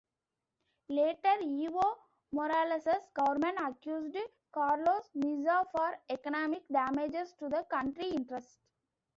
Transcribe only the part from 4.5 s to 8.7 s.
Carlos Mesa for economic damages to the country interests.